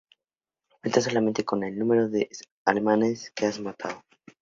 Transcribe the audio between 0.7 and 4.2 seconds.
Cuenta solamente el número de alemanes que has matado.